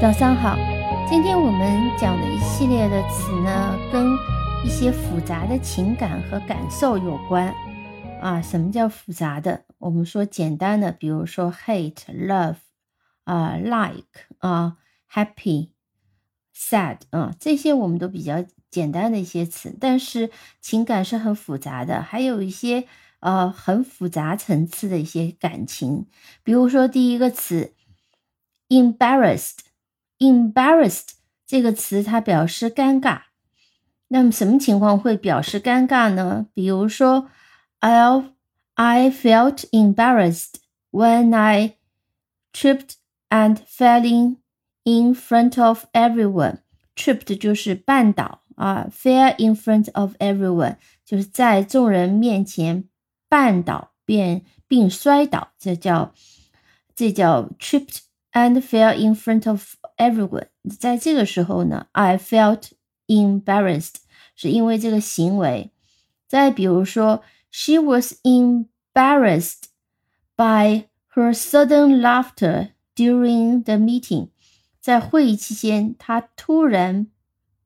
[0.00, 0.56] 早上好，
[1.08, 4.06] 今天我们讲的一系列的词呢，跟
[4.64, 7.52] 一些复杂的情感和感受有关
[8.20, 8.40] 啊。
[8.40, 9.64] 什么叫复杂的？
[9.78, 12.58] 我们说简单的，比如说 hate、love
[13.24, 14.76] 啊、like 啊、
[15.12, 15.70] happy、
[16.56, 19.76] sad 啊，这些我们都比较简单的一些词。
[19.80, 22.84] 但是情感是很复杂的，还有一些
[23.18, 26.06] 呃很复杂层次的一些感情。
[26.44, 27.74] 比如说第一个词
[28.68, 29.66] embarrassed。
[30.19, 31.09] embarrassed
[31.45, 33.21] 这个词它表示尴尬，
[34.07, 36.47] 那么什么情况会表示尴尬呢？
[36.53, 37.29] 比如说，
[37.79, 38.23] I
[38.75, 40.55] I felt embarrassed
[40.91, 41.77] when I
[42.53, 42.93] tripped
[43.29, 44.37] and fell in
[44.83, 46.59] in front of everyone.
[46.95, 52.85] Tripped 就是绊倒啊，fell in front of everyone 就是在众人面前
[53.29, 56.13] 绊倒并并摔倒，这叫
[56.95, 57.99] 这叫 tripped
[58.31, 60.46] and fell in front of everyone，
[60.78, 62.70] 在这个时候呢，I felt
[63.06, 63.96] embarrassed，
[64.34, 65.70] 是因为这个行为。
[66.26, 69.64] 再比如说，She was embarrassed
[70.36, 74.28] by her sudden laughter during the meeting，
[74.80, 77.08] 在会议期间，她突然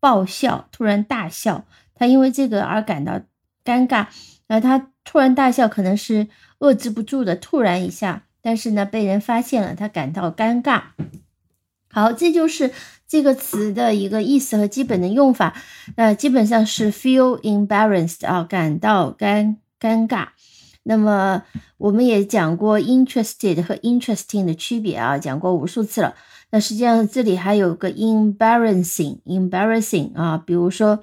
[0.00, 3.20] 爆笑，突然大笑，她因为这个而感到
[3.64, 4.08] 尴尬。
[4.48, 6.28] 那她突然大笑，可能是
[6.60, 10.82] 遏制不住的，突然一下，但是呢，被人发现了，她感到尴尬。
[11.96, 12.70] 好，这就是
[13.08, 15.54] 这个词的一个意思和基本的用法。
[15.94, 20.28] 呃，基本上是 feel embarrassed 啊，感到尴尴尬。
[20.82, 21.42] 那么
[21.78, 26.14] 我们也讲过 interested 和 interesting 的区别啊，讲过无数次了。
[26.50, 31.02] 那实际上这里还有个 embarrassing，embarrassing 啊，比如说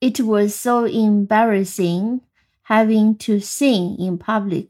[0.00, 2.20] it was so embarrassing
[2.66, 4.66] having to sing in public，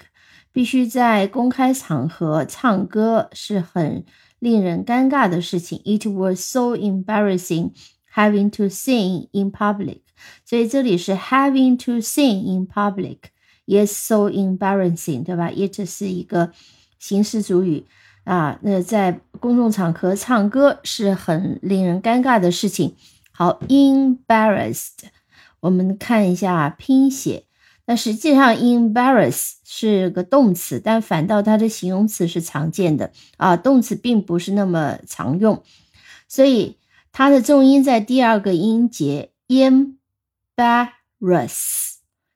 [0.57, 4.03] 必须在公开场合唱歌是很。
[4.39, 5.81] 令人尴尬的事情。
[5.85, 7.73] It was so embarrassing
[8.15, 10.01] having to sing in public。
[10.45, 13.19] 所以这里是 having to sing in public。
[13.67, 16.53] Yes, so embarrassing，对吧？It 是一个
[16.99, 17.87] 形式主语
[18.25, 18.59] 啊。
[18.63, 22.95] 那在公众场合唱歌是很令人尴尬的事情。
[23.33, 25.09] 好，embarrassed，
[25.61, 27.45] 我们看一下拼写。
[27.89, 33.13] 那实际上，embarrass 是个动词，但反倒它的形容词是常见的。
[33.37, 35.63] 啊，动词并不是那么常用，
[36.27, 36.79] 所以
[37.13, 39.93] 它的重音在第二个音节 embarrass，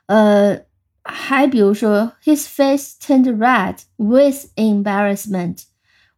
[0.07, 0.65] 呃，
[1.03, 5.65] 还比如说，his face turned red with embarrassment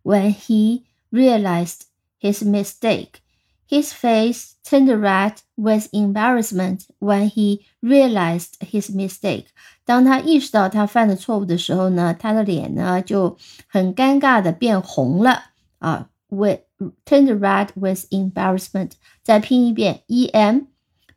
[0.01, 1.81] when he realized
[2.19, 3.19] his mistake。
[3.69, 9.45] His face turned red with embarrassment when he realized his mistake.
[9.85, 13.37] 当他意识到他犯的错误的时候呢，他的脸呢就
[13.67, 15.45] 很尴尬的变红了
[15.79, 16.09] 啊。
[16.29, 16.59] With
[17.05, 18.91] turned red with embarrassment.
[19.23, 20.61] 再拼一遍，E M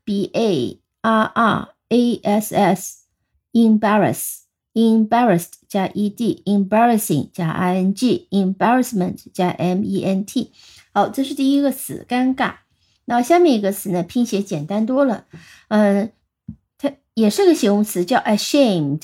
[0.04, 9.48] B A R R a s s，embarrass，embarrassed 加 e d，embarrassing 加 i n g，embarrassment 加
[9.50, 10.52] m e n t。
[10.93, 12.55] 好，这是第一个词，尴尬。
[13.05, 15.25] 那下面一个词呢，拼写简单多了，
[15.69, 16.11] 嗯，
[16.77, 19.03] 它也是个形容词，叫 ashamed。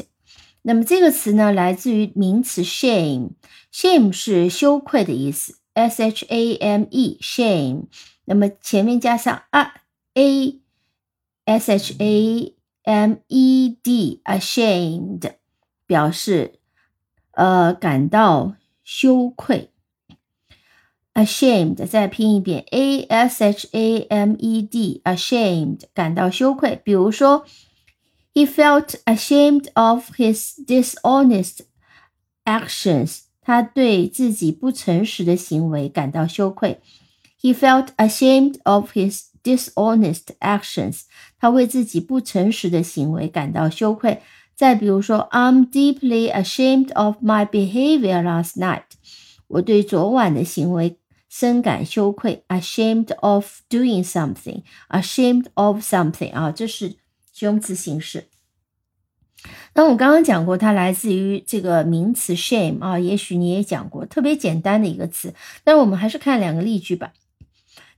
[0.63, 7.86] 那么这个词呢，来自于名词 shame，shame 是羞愧的意思，s h a m e，shame。
[8.25, 9.72] 那么前面加上 a
[11.45, 12.54] a，s h a
[12.84, 15.36] m e d，ashamed，
[15.86, 16.60] 表示
[17.31, 19.72] 呃感到羞愧。
[21.16, 26.81] ashamed，再拼一遍，a s h a m e d，ashamed，感到羞愧。
[26.82, 27.44] 比如说，
[28.32, 31.58] he felt ashamed of his dishonest
[32.46, 36.81] actions，他对自己不诚实的行为感到羞愧。
[37.38, 41.02] He felt ashamed of his dishonest actions，
[41.38, 44.22] 他为自己不诚实的行为感到羞愧。
[44.54, 48.84] 再比如说，I'm deeply ashamed of my behavior last night，
[49.49, 50.96] 我对昨晚的行为。
[51.29, 56.95] 深感羞愧，ashamed of doing something，ashamed of something 啊，这是
[57.31, 58.27] 形容词形式。
[59.75, 65.33] 那我刚刚讲过，它来自于这个名词 shame 啊，也许你也讲过，特别简单的一个词。
[65.63, 67.13] 但是我们还是看两个例句吧。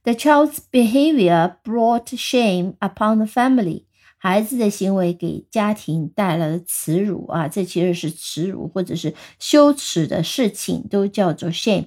[0.04, 3.84] The child's behavior brought shame upon the family。
[4.18, 11.86] 孩子的行为给家庭带来了耻辱啊，这其实是耻辱或者是羞耻的事情，都叫做 shame。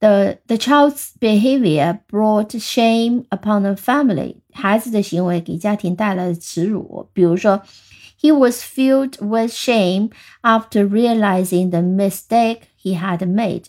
[0.00, 4.36] The the child's behavior brought shame upon the family。
[4.52, 7.08] 孩子的行为给家庭带来了耻辱。
[7.12, 7.62] 比如说，
[8.20, 10.10] He was filled with shame
[10.42, 13.64] after realizing the mistake he had made。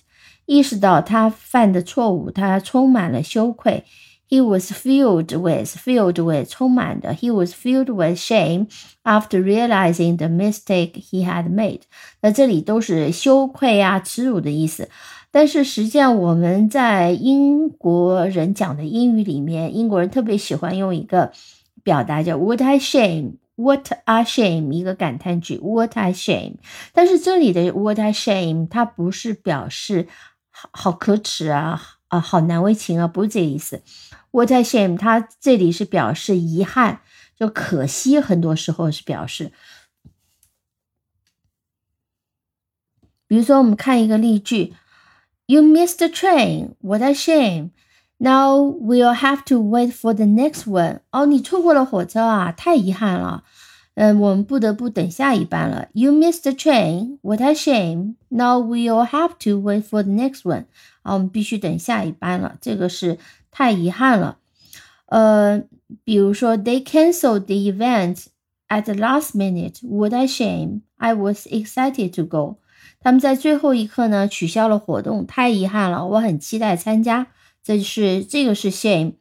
[0.45, 3.83] 意识到他犯的错误，他充满了羞愧。
[4.27, 7.13] He was filled with filled with 充满的。
[7.13, 8.67] He was filled with shame
[9.03, 11.81] after realizing the mistake he had made。
[12.21, 14.89] 那这里都是羞愧啊、耻辱的意思。
[15.32, 21.32] 但是实际上，我们在英国人讲的英语里面，英国人特别喜欢用一个
[21.84, 26.56] 表达叫 “What a shame”，“What a shame”，一个感叹句，“What a shame”。
[26.92, 30.08] 但是这里的 “What a shame” 它不是表示
[30.50, 33.82] 好好可耻啊啊，好难为情啊，不是这个意思。
[34.32, 37.02] “What a shame” 它这里是表示遗憾，
[37.38, 39.52] 就可惜，很多时候是表示。
[43.28, 44.74] 比如说，我们看一个例句。
[45.50, 46.75] You missed the train.
[46.81, 47.71] What a shame.
[48.17, 51.01] Now we'll have to wait for the next one.
[51.12, 53.44] 哦，你错过了火车啊，太遗憾了。
[53.95, 55.88] 嗯，我们不得不等下一班了。
[55.94, 57.19] You missed the train.
[57.21, 58.15] What a shame.
[58.29, 60.65] Now we'll have to wait for the next one.
[61.03, 62.57] 啊，我们必须等下一班了。
[62.59, 63.17] 这个是
[63.51, 64.38] 太遗憾了。
[65.07, 65.63] 呃，
[66.03, 68.25] 比如说，They canceled the event
[68.67, 69.85] at the last minute.
[69.88, 70.81] What a shame.
[70.97, 72.57] I was excited to go.
[73.02, 76.06] 他们在最后一刻呢取消了活动，太遗憾了。
[76.06, 77.29] 我很期待参加。
[77.62, 79.14] 这是这个是 shame。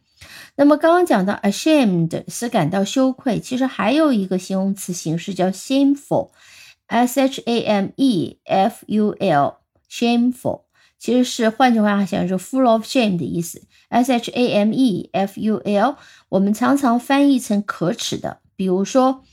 [0.58, 10.64] 那么刚刚讲到 ashamed 是感到羞愧，其实还有一个形容词形式叫 shameful，s h a m e f u l，shameful
[10.98, 13.62] 其实是换句话讲是 full of shame 的意思。
[13.88, 19.24] s h a m e f u l 我们常常翻译成可耻的，比如说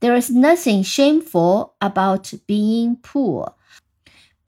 [0.00, 3.52] there is nothing shameful about being poor。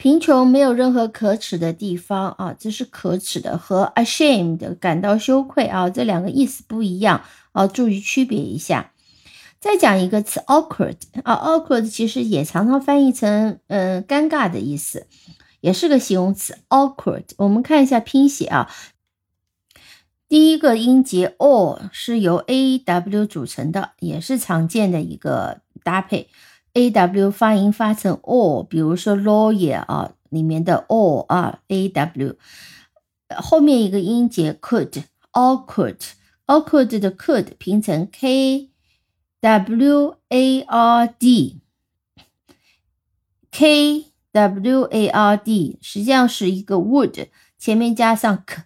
[0.03, 8.91] 贫穷没有任何可耻的地方啊，这是可耻的和 ashamed 感到羞愧啊，这两个意思不一样啊，注意区别一下。
[9.61, 15.07] 再讲一个词 awkward 啊，awkward 其实也常常翻译成嗯尴尬的意思，
[15.61, 17.27] 也是个形容词 awkward。
[17.37, 18.69] 我们看一下拼写啊，
[20.29, 26.29] 第一个音节 o 是由 a w 组成的，也是常见的一个搭配。
[26.75, 32.39] A w 发音发成 o，比如说 lawyer 啊，里面的 o 啊 a w，
[33.37, 38.71] 后面一个音节 could，awkward，awkward 的 could 拼成 k
[39.41, 48.63] w a r d，k w a r d 实际上是一个 would，前面加上 k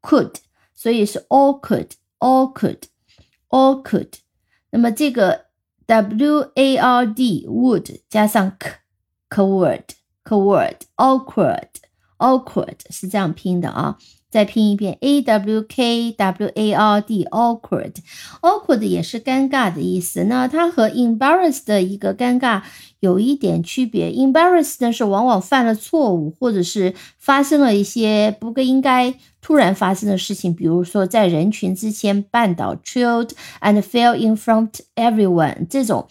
[0.00, 0.36] could，
[0.72, 4.12] 所以是 awkward，awkward，awkward。
[4.70, 5.43] 那么这个。
[5.86, 8.70] W A R D would 加上 k
[9.28, 9.84] coward
[10.24, 11.68] coward awkward
[12.18, 13.98] awkward 是这样拼的啊。
[14.34, 20.24] 再拼一遍，a w k w a r d，awkward，awkward 也是尴尬的意思。
[20.24, 22.62] 那它和 embarrassed 的一个尴尬
[22.98, 36.08] 有一点区别，embarrassed 呢是往往犯了错误，或者是发生了一些不应该突然发生的事情，比如说在人群之前绊倒，tripped and fell in front everyone 这种，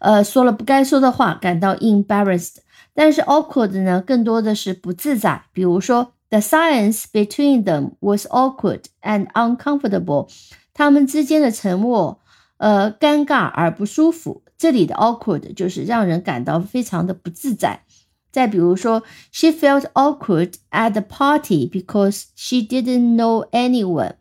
[0.00, 2.56] 呃，说了不该说的话，感到 embarrassed。
[2.94, 6.10] 但是 awkward 呢，更多的是不自在，比如说。
[6.33, 10.29] The silence between them was awkward and uncomfortable。
[10.73, 12.19] 他们之间的沉默，
[12.57, 14.43] 呃，尴尬而不舒服。
[14.57, 17.83] 这里的 awkward 就是让人感到非常的不自在。
[18.31, 19.01] 再比如说，
[19.31, 24.13] She felt awkward at the party because she didn't know anyone。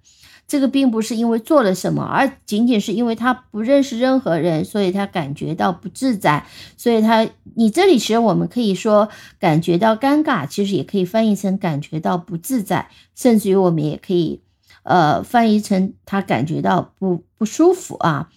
[0.53, 6.45] 这个并不是因为做了什么，而仅仅是因为他不认识任何人，所以他感觉到不自在。
[6.77, 14.43] 所以他，你这里其实我们可以说感觉到尴尬，其实也可以翻译成感觉到不自在，甚至于我们也可以，
[14.83, 18.29] 呃，翻译成他感觉到不不舒服啊。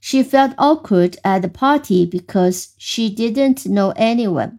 [0.00, 4.58] She felt awkward at the party because she didn't know anyone。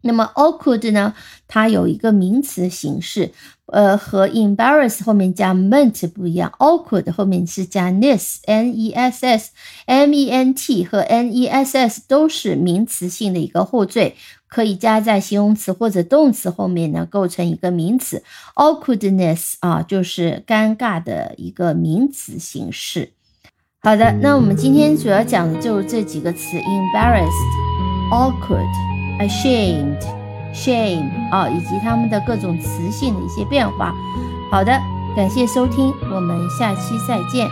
[0.00, 1.12] 那么 awkward 呢？
[1.46, 3.32] 它有一个名词形式，
[3.72, 6.52] 呃，和 embarrass 后面加 ment 不一样。
[6.58, 14.14] awkward 后面是加 ness，n e s s，m e n t 和 n e s s 都是名词性的一个后缀，
[14.48, 18.22] 可以加在形容词或者动词后面呢，构成一个名词。
[18.54, 23.12] awkwardness 啊，就是尴尬的一个名词形式。
[23.80, 28.66] 好的，那我们今天主要讲的就是这几个词：embarrassed，awkward。
[29.20, 29.98] ashamed、
[30.58, 33.94] shame 啊，以及它们的各种词性的一些变化。
[34.50, 34.72] 好的，
[35.14, 37.48] 感谢收听，我们下期再见。